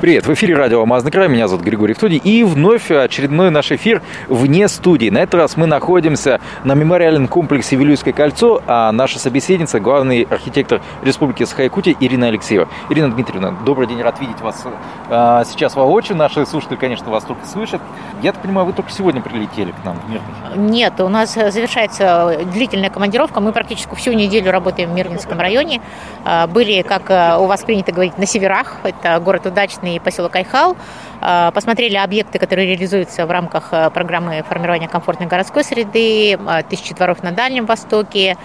[0.00, 4.02] Привет, в эфире радио «Алмазный край», меня зовут Григорий Втуди, и вновь очередной наш эфир
[4.28, 5.08] вне студии.
[5.08, 10.82] На этот раз мы находимся на мемориальном комплексе «Вилюйское кольцо», а наша собеседница– главный архитектор
[11.02, 12.68] Республики Саха-Якутия Ирина Алексеева.
[12.90, 14.64] Ирина Дмитриевна, добрый день, рад видеть вас
[15.08, 16.18] а, сейчас воочию.
[16.18, 17.80] Наши слушатели, конечно, вас только слышат.
[18.20, 20.70] Я так понимаю, вы только сегодня прилетели к нам в Мирный?
[20.70, 23.40] Нет, у нас завершается длительная командировка.
[23.40, 25.80] Мы практически всю неделю работаем в Мирнинском районе.
[26.24, 28.76] А, были, как а, у вас принято говорить, на северах.
[28.82, 30.76] Это город Удачный и поселок Айхал.
[31.20, 36.94] А, посмотрели объекты, которые реализуются в рамках а, программы формирования комфортной городской среды, а, тысячи
[36.94, 38.36] дворов на Дальнем Востоке,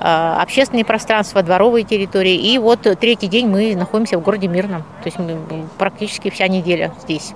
[0.00, 2.34] общественные пространства, дворовые территории.
[2.34, 4.82] И вот третий день мы находимся в городе Мирном.
[5.02, 5.36] То есть мы
[5.78, 7.34] практически вся неделя здесь.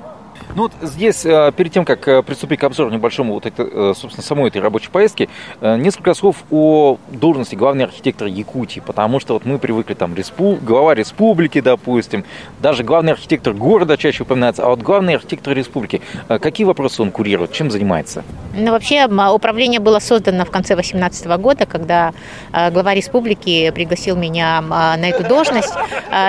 [0.54, 3.94] Ну вот здесь, э, перед тем, как э, приступить к обзору небольшому вот это, э,
[3.96, 5.28] собственно, самой этой рабочей поездки,
[5.60, 10.58] несколько слов о должности главный архитектор Якутии, потому что вот мы привыкли там респу...
[10.60, 12.24] глава республики, допустим,
[12.60, 17.52] даже главный архитектор города чаще упоминается, а вот главный архитектор республики, какие вопросы он курирует,
[17.52, 18.24] чем занимается?
[18.54, 22.12] Ну, вообще, управление было создано в конце 2018 года, когда
[22.52, 25.72] глава республики пригласил меня на эту должность.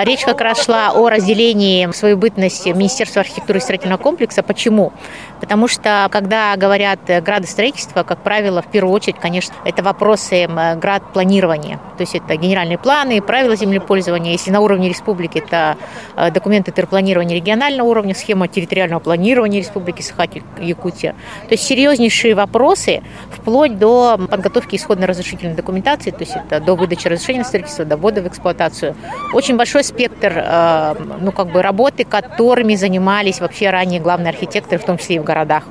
[0.04, 4.09] Речь как раз шла о разделении свою бытность Министерства архитектуры и строительного комплекса.
[4.16, 4.92] Почему?
[5.40, 11.78] Потому что, когда говорят градостроительство, как правило, в первую очередь, конечно, это вопросы градпланирования.
[11.96, 14.32] То есть это генеральные планы, правила землепользования.
[14.32, 15.76] Если на уровне республики, это
[16.16, 21.12] э, документы терпланирования регионального уровня, схема территориального планирования республики Сахалин-Якутия.
[21.48, 27.40] То есть серьезнейшие вопросы, вплоть до подготовки исходно-разрешительной документации, то есть это до выдачи разрешения
[27.40, 28.94] на строительство, до ввода в эксплуатацию.
[29.32, 34.84] Очень большой спектр э, ну, как бы работы, которыми занимались вообще ранее главные архитекторы, в
[34.84, 35.64] том числе и в городах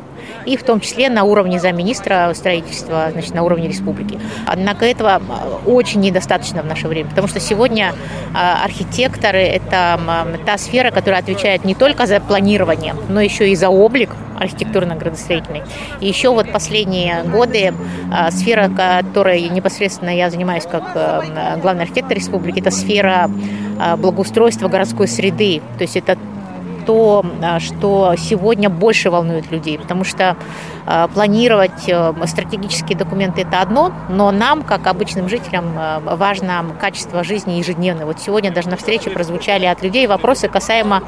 [0.45, 4.19] и в том числе на уровне замминистра строительства, значит, на уровне республики.
[4.45, 5.21] Однако этого
[5.66, 7.93] очень недостаточно в наше время, потому что сегодня
[8.33, 9.99] а, архитекторы– это
[10.45, 15.64] та сфера, которая отвечает не только за планирование, но еще и за облик архитектурно-градостроительный.
[15.99, 17.73] И еще вот последние годы
[18.31, 20.93] сфера, которой непосредственно я занимаюсь как
[21.61, 23.30] главный архитектор республики, это сфера
[23.98, 25.61] благоустройства городской среды.
[25.77, 26.17] То есть это
[26.89, 30.36] то, а, что сегодня больше волнует людей, потому что
[30.88, 37.23] а, планировать э, стратегические документы– это одно, но нам, как обычным жителям, э, важно качество
[37.23, 38.08] жизни ежедневное.
[38.08, 41.04] Вот сегодня даже на встрече прозвучали от людей вопросы касаемо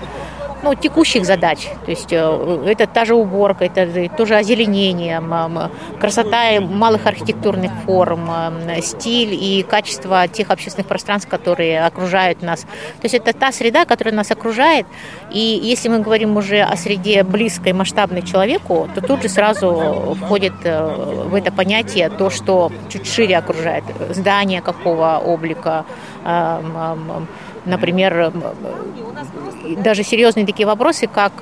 [0.63, 1.67] ну, текущих задач.
[1.85, 5.22] То есть э, это та же уборка, это тоже озеленение,
[5.99, 8.29] красота малых архитектурных форм,
[8.81, 12.61] стиль и качество тех общественных пространств, которые окружают нас.
[12.61, 14.85] То есть это та среда, которая нас окружает.
[15.31, 20.53] И если мы говорим уже о среде близкой, масштабной человеку, то тут же сразу входит
[20.63, 23.83] э, в это понятие то, что чуть шире окружает.
[24.09, 25.85] Здание какого облика,
[27.66, 28.31] например,
[29.77, 31.33] даже серьезные такие вопросы, как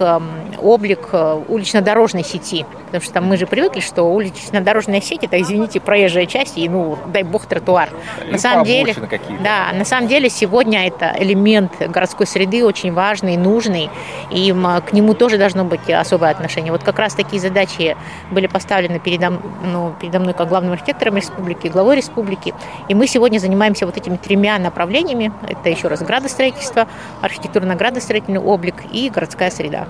[0.62, 2.66] облик э, улично-дорожной сети.
[2.86, 6.98] Потому что там мы же привыкли, что улично-дорожная сеть это, извините, проезжая часть и, ну,
[7.08, 7.90] дай бог, тротуар.
[8.30, 8.96] на самом деле,
[9.44, 13.90] да, на самом деле сегодня это элемент городской среды очень важный, нужный,
[14.32, 14.52] и
[14.86, 16.72] к нему тоже должно быть особое отношение.
[16.72, 17.96] Вот как раз такие задачи
[18.32, 22.54] были поставлены передо, ну, передо мной как главным архитектором республики, главой республики,
[22.88, 25.32] и мы сегодня занимаемся вот этими тремя направлениями.
[25.48, 26.88] Это еще раз градостроительство,
[27.22, 29.88] архитектурно-градостроительный облик и городская среда.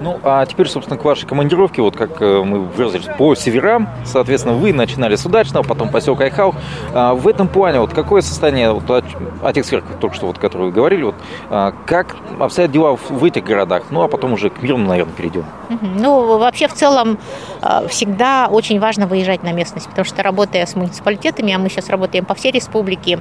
[0.00, 4.54] Ну, а теперь, собственно, к вашей командировке, вот как э, мы выразились по северам, соответственно,
[4.54, 6.54] вы начинали с Удачного, потом поселок Айхау.
[6.94, 10.68] А в этом плане, вот какое состояние, вот, о тех сферах, только что, вот, которые
[10.68, 11.14] вы говорили, вот,
[11.50, 15.44] а, как обстоят дела в этих городах, ну, а потом уже к миру, наверное, перейдем.
[15.68, 17.18] Ну, вообще, в целом,
[17.60, 21.88] а, всегда очень важно выезжать на местность, потому что, работая с муниципалитетами, а мы сейчас
[21.88, 23.18] работаем по всей республике,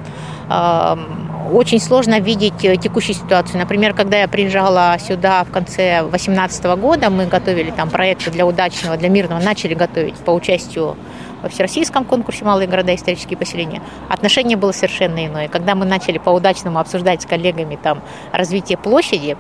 [1.52, 3.59] очень сложно видеть э, текущую ситуацию.
[3.59, 8.97] Например, когда я приезжала сюда в конце 2018 года, мы готовили там проекты для удачного,
[8.97, 10.96] для мирного, начали готовить по участию
[11.41, 12.94] во всероссийском конкурсе «Малые города.
[12.96, 15.47] Исторические поселения», отношение было совершенно иное.
[15.47, 18.02] Когда мы начали по удачному обсуждать с коллегами там
[18.32, 19.38] развитие площади,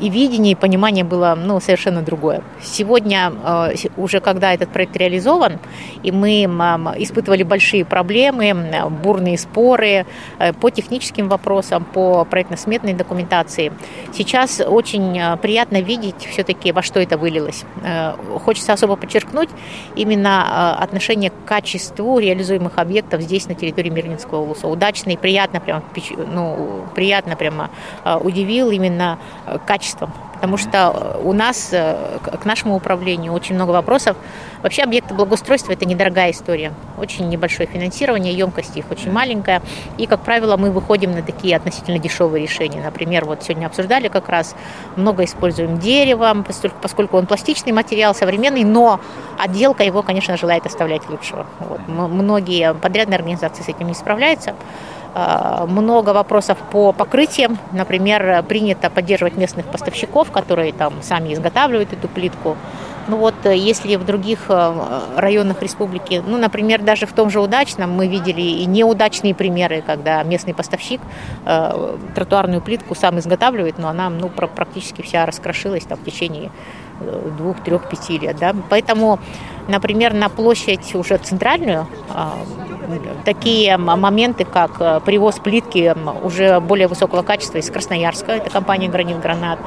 [0.00, 2.42] и видение, и понимание было ну, совершенно другое.
[2.62, 5.58] Сегодня, э, уже когда этот проект реализован,
[6.02, 6.44] и мы
[6.98, 8.54] испытывали большие проблемы,
[9.02, 10.06] бурные споры
[10.38, 13.72] э, по техническим вопросам, по проектно-сметной документации,
[14.12, 17.64] сейчас очень приятно видеть все-таки, во что это вылилось.
[18.44, 19.48] Хочется особо подчеркнуть
[19.96, 24.68] именно отношение к качеству реализуемых объектов здесь, на территории Мирнинского улуса.
[24.68, 25.82] Удачно и приятно, прямо,
[26.32, 27.70] ну, приятно прямо
[28.04, 29.18] удивил именно
[29.66, 30.12] качеством.
[30.38, 34.16] потому что у нас, к нашему управлению, очень много вопросов.
[34.62, 36.72] Вообще объекты благоустройства– это недорогая история.
[36.96, 39.62] Очень небольшое финансирование, емкость их очень маленькая.
[39.96, 42.80] И, как правило, мы выходим на такие относительно дешевые решения.
[42.80, 44.54] Например, вот сегодня обсуждали как раз,
[44.94, 46.44] много используем дерево,
[46.82, 49.00] поскольку он пластичный материал, современный, но
[49.38, 51.46] отделка его, конечно, желает оставлять лучшего.
[51.58, 51.80] Вот.
[51.88, 54.54] Многие подрядные организации с этим не справляются.
[55.14, 57.58] А, много вопросов по покрытиям.
[57.72, 62.56] Например, принято поддерживать местных поставщиков, которые там сами изготавливают эту плитку.
[63.08, 64.74] Ну вот, э, если в других э,
[65.16, 70.22] районах республики, ну, например, даже в том же Удачном мы видели и неудачные примеры, когда
[70.22, 71.00] местный поставщик
[71.46, 76.50] э, тротуарную плитку сам изготавливает, но она ну, практически вся раскрошилась там, в течение
[77.38, 78.36] двух, трех, пяти лет.
[78.38, 78.54] Да?
[78.68, 79.20] Поэтому,
[79.68, 81.86] например, на площадь уже центральную
[83.24, 89.58] такие моменты, как привоз плитки уже более высокого качества из Красноярска, это компания «Гранит Гранат»,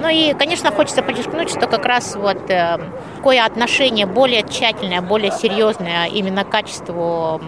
[0.00, 2.78] ну и, конечно, хочется подчеркнуть, что как раз вот э,
[3.16, 7.38] такое отношение более тщательное, более серьезное именно к качеству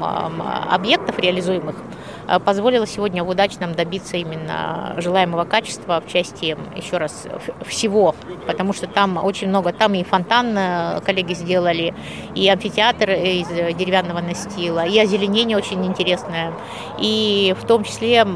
[0.70, 1.76] объектов реализуемых.
[1.76, 2.01] э,
[2.44, 7.26] позволило сегодня в удачном добиться именно желаемого качества в части, еще раз,
[7.66, 8.14] всего,
[8.46, 11.94] потому что там очень много, там и фонтан э, коллеги сделали,
[12.34, 16.52] и амфитеатр из деревянного настила, и озеленение очень интересное,
[16.98, 18.26] и в том числе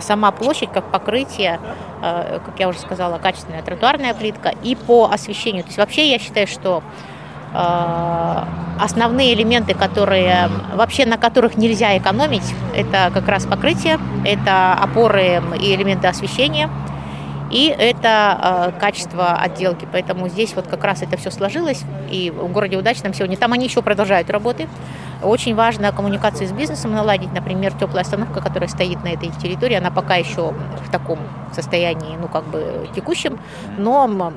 [0.00, 1.60] сама площадь как покрытие,
[2.00, 5.62] как я уже сказала, качественная тротуарная плитка, и по освещению.
[5.64, 7.19] То есть вообще я считаю, что э,
[7.52, 15.74] основные элементы, которые вообще на которых нельзя экономить, это как раз покрытие, это опоры и
[15.74, 16.70] элементы освещения,
[17.50, 19.86] и это э, качество отделки.
[19.90, 23.66] Поэтому здесь вот как раз это все сложилось, и в городе Удачном сегодня, там они
[23.66, 24.68] еще продолжают работы.
[25.22, 27.32] Очень важно коммуникацию с бизнесом наладить.
[27.32, 30.54] Например, теплая остановка, которая стоит на этой территории, она пока еще
[30.86, 31.18] в таком
[31.52, 33.38] состоянии, ну, как бы текущем,
[33.76, 34.32] но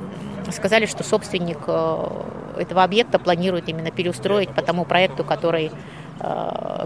[0.52, 5.72] сказали, что собственник э, этого объекта планирует именно переустроить по тому проекту, который
[6.20, 6.86] э,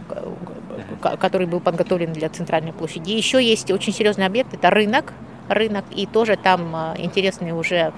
[1.01, 3.11] который был подготовлен для центральной площади.
[3.11, 5.13] Еще есть очень серьезный объект, это рынок,
[5.49, 7.93] рынок, и тоже там э, интересные уже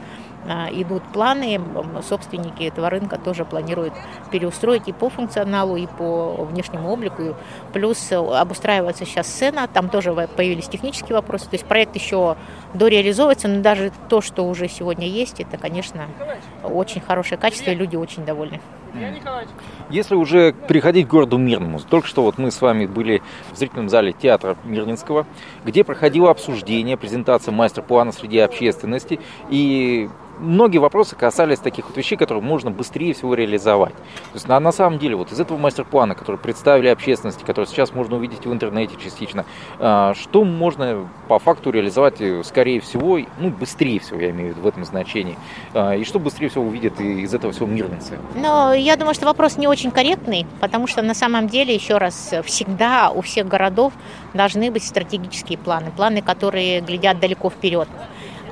[0.72, 1.60] идут планы,
[2.08, 3.94] собственники этого рынка тоже планируют
[4.32, 7.36] переустроить и по функционалу, и по внешнему облику.
[7.74, 11.46] Плюс обустраивается сейчас сцена, там тоже появились технические вопросы.
[11.46, 12.38] То есть проект еще
[12.74, 16.08] дореализовывается, но даже то, что уже сегодня есть, это, конечно,
[16.64, 18.60] очень хорошее качество, и люди очень довольны.
[19.90, 23.22] Если уже переходить к городу Мирному, только что вот мы с вами были
[23.52, 25.26] в зрительном зале театра Мирнинского,
[25.64, 29.20] где проходило обсуждение, презентация мастер-плана среди общественности,
[29.50, 30.10] и
[30.40, 33.94] многие вопросы касались таких вот вещей, которые можно быстрее всего реализовать.
[33.94, 37.94] То есть на, на самом деле вот из этого мастер-плана, который представили общественности, который сейчас
[37.94, 39.46] можно увидеть в интернете частично,
[39.80, 44.58] э, что можно по факту реализовать э, скорее всего, ну быстрее всего, я имею в
[44.58, 45.38] виду в этом значении,
[45.74, 48.18] э, и что быстрее всего увидят из этого всего мирницы?
[48.36, 52.34] Ну, я думаю, что вопрос не очень корректный, потому что на самом деле, еще раз,
[52.44, 53.94] всегда у всех городов
[54.34, 57.88] должны быть стратегические планы, планы, которые глядят далеко вперед.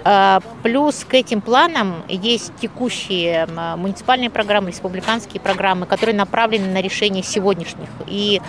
[0.09, 3.45] А, плюс к этим планам есть текущие
[3.75, 7.89] муниципальные программы, республиканские программы, которые направлены на решение сегодняшних.
[8.05, 8.41] И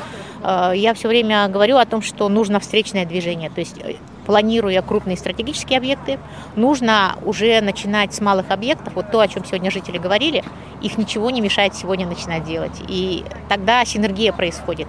[0.43, 3.51] а, я все время говорю о том, что нужно встречное движение.
[3.51, 3.95] То есть э,
[4.29, 6.19] планируя крупные стратегические объекты,
[6.55, 8.93] нужно уже начинать с малых объектов.
[8.95, 10.45] Вот то, о чем сегодня жители говорили,
[10.83, 12.83] их ничего не мешает сегодня начинать делать.
[12.87, 14.87] И тогда синергия происходит.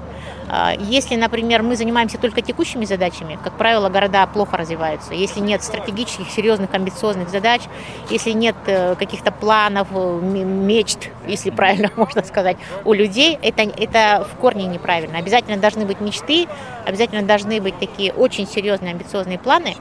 [0.49, 5.13] А, если, например, мы занимаемся только текущими задачами, как правило, города плохо развиваются.
[5.13, 7.61] Если нет стратегических, серьезных, амбициозных задач,
[8.09, 14.27] если нет э, каких-то планов, э, мечт, если правильно можно сказать, у людей, это, это
[14.31, 15.19] в корне неправильно.
[15.19, 16.47] Обязательно должны быть мечты,
[16.85, 19.75] обязательно должны быть такие очень серьезные, амбициозные амбициозные планы.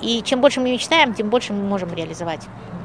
[0.00, 2.42] И чем больше мы мечтаем, тем больше мы можем реализовать.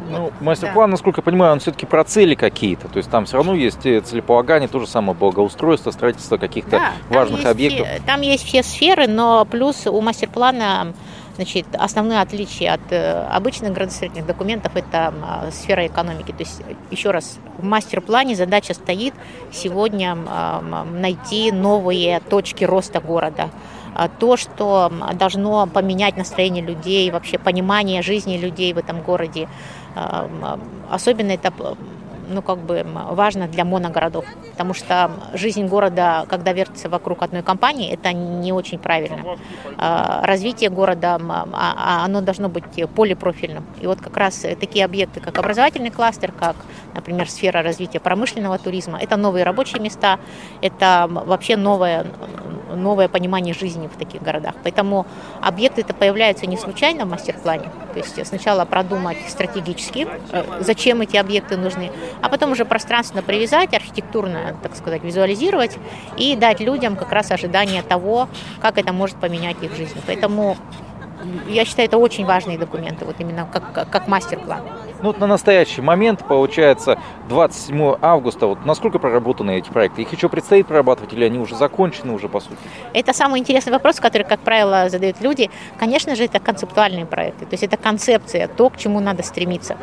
[0.10, 0.92] Ну, мастер-план, да.
[0.92, 2.90] насколько я понимаю, он все-таки про цели какие-то.
[2.90, 6.92] То есть там все равно есть э, целеполагание, то же самое благоустройство, строительство каких-то да,
[7.10, 7.88] важных объектов.
[7.88, 10.94] Все, там есть все сферы, но плюс у мастер-плана
[11.36, 15.12] Значит, основное отличие от э, обычных градостроительных документов– это
[15.52, 16.32] сфера экономики.
[16.32, 19.16] То есть, еще раз, в мастер-плане задача стоит
[19.52, 20.16] сегодня
[20.92, 23.50] найти новые точки роста города–
[23.83, 23.83] а,
[24.20, 29.48] то, что должно поменять настроение людей, вообще понимание жизни людей в этом городе.
[29.96, 30.60] А,
[30.90, 31.54] особенно это
[32.28, 37.92] ну, как бы важно для моногородов, потому что жизнь города, когда вертится вокруг одной компании,
[37.92, 39.38] это не очень правильно.
[39.78, 41.20] А, развитие города,
[42.06, 42.64] оно должно быть
[42.96, 43.66] полипрофильным.
[43.82, 46.56] И вот как раз такие объекты, как образовательный кластер, как,
[46.94, 50.20] например, сфера развития промышленного туризма, это новые рабочие места,
[50.62, 52.06] это вообще новое
[52.76, 54.56] новое понимание жизни в таких городах.
[54.64, 55.06] Поэтому
[55.42, 57.70] объекты-то появляются не случайно в мастер-плане.
[57.94, 63.74] То есть сначала продумать стратегически, э, зачем эти объекты нужны, а потом уже пространственно привязать,
[63.74, 65.78] архитектурно, так сказать, визуализировать
[66.18, 68.30] и дать людям как раз ожидание того,
[68.62, 70.00] как это может поменять их жизнь.
[70.06, 70.58] Поэтому
[71.48, 74.62] я считаю, это очень важные документы, вот именно как, как, как мастер-план.
[75.04, 80.02] Ну, вот на настоящий момент, получается, 27 августа, вот насколько проработаны эти проекты?
[80.04, 82.56] Их еще предстоит прорабатывать или они уже закончены уже по сути?
[82.94, 85.50] Это самый интересный вопрос, который, как правило, задают люди.
[85.78, 89.76] Конечно же, это концептуальные проекты, то есть это концепция, то, к чему надо стремиться.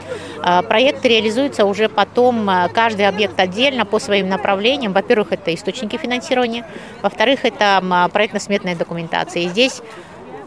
[0.43, 4.95] А, проекты реализуются уже потом, а, каждый объект отдельно по своим направлениям.
[4.95, 6.65] Во-первых, это источники финансирования,
[7.03, 9.43] во-вторых, это проектно-сметная документация.
[9.43, 9.83] И здесь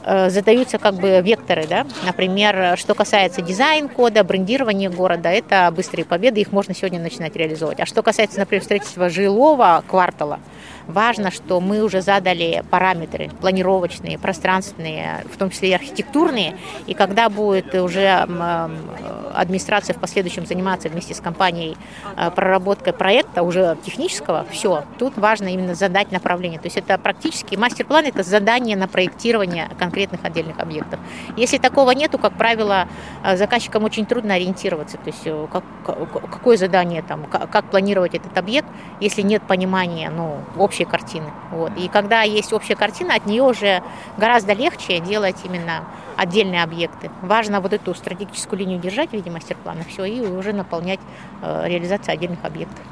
[0.05, 6.51] задаются как бы векторы, да, например, что касается дизайн-кода, брендирования города, это быстрые победы, их
[6.51, 7.79] можно сегодня начинать реализовывать.
[7.79, 10.39] А что касается, например, строительства жилого квартала,
[10.87, 16.57] важно, что мы уже задали параметры планировочные, пространственные, в том числе и архитектурные,
[16.87, 18.27] и когда будет уже
[19.33, 21.75] администрация в последующем заниматься вместе с компанией
[22.17, 26.59] э, проработкой проекта уже технического, все, тут важно именно задать направление.
[26.59, 30.99] То есть это практически мастер-план, это задание на проектирование конкретных отдельных объектов.
[31.37, 32.87] Если такого нету, как правило,
[33.23, 35.63] э, заказчикам очень трудно ориентироваться, то есть э, как,
[36.31, 38.67] какое задание там, как, как планировать этот объект,
[38.99, 41.31] если нет понимания ну, общей картины.
[41.51, 41.71] Вот.
[41.77, 43.83] И когда есть общая картина, от нее уже
[44.17, 45.83] гораздо легче делать именно
[46.17, 47.11] отдельные объекты.
[47.21, 50.99] Важно вот эту стратегическую линию держать в виде мастер-плана, все, и уже наполнять
[51.41, 52.83] э, реализацию отдельных объектов.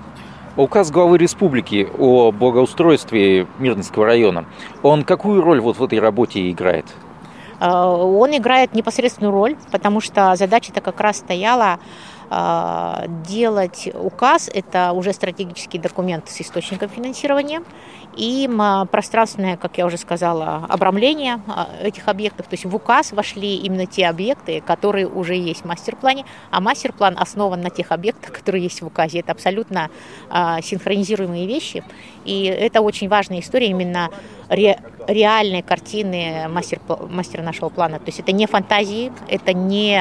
[0.58, 4.44] Указ главы республики о благоустройстве Мирнинского района,
[4.84, 6.86] он какую роль вот в этой работе играет?
[7.62, 11.80] Э, он играет непосредственную роль, потому что задача-то как раз стояла
[13.28, 17.62] делать указ, это уже стратегический документ с источником финансирования,
[18.16, 18.50] и
[18.92, 22.48] пространственное, как я уже сказала, обрамление а, этих объектов.
[22.48, 27.16] То есть в указ вошли именно те объекты, которые уже есть в мастер-плане, а мастер-план
[27.18, 29.20] основан на тех объектах, которые есть в указе.
[29.20, 29.90] Это абсолютно
[30.30, 31.84] а, синхронизируемые вещи,
[32.26, 34.10] и это очень важная история именно
[34.50, 38.00] ре, реальной картины мастер, мастера нашего плана.
[38.00, 39.98] То есть это не фантазии, это не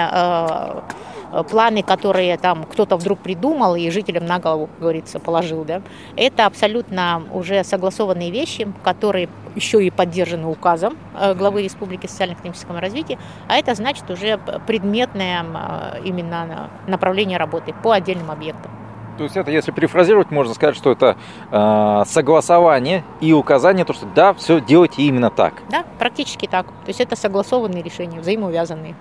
[1.48, 5.82] планы, которые там кто-то вдруг придумал и жителям на голову, как говорится, положил, да,
[6.16, 13.18] это абсолютно уже согласованные вещи, которые еще и поддержаны указом э, главы Республики социально-экономического развития,
[13.48, 18.70] а это значит уже предметное э, именно направление работы по отдельным объектам.
[19.18, 21.16] То есть это, если перефразировать, можно сказать, что это
[21.50, 25.54] э, согласование и указание, то что да, все делайте именно так.
[25.70, 26.66] Да, практически так.
[26.66, 28.94] То есть это согласованные решения, взаимоувязанные.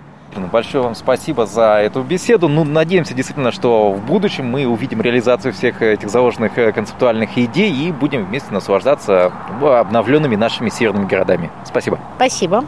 [0.52, 2.48] Большое вам спасибо за эту беседу.
[2.48, 7.72] Ну, надеемся действительно, что в будущем мы увидим реализацию всех этих заложенных э, концептуальных идей
[7.72, 9.32] и будем вместе наслаждаться
[9.62, 11.50] обновленными нашими северными городами.
[11.66, 12.00] Спасибо.
[12.18, 12.64] Спасибо.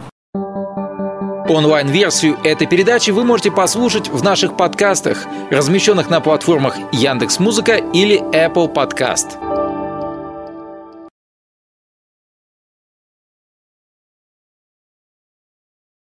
[1.49, 8.73] Онлайн-версию этой передачи вы можете послушать в наших подкастах, размещенных на платформах Яндекс.Музыка или Apple
[8.73, 9.60] Podcast.